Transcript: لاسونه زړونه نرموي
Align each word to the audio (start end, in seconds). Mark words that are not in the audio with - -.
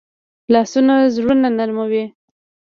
لاسونه 0.53 0.95
زړونه 1.15 1.49
نرموي 1.57 2.03